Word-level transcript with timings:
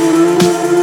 Música 0.00 0.79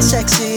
sexy. 0.00 0.56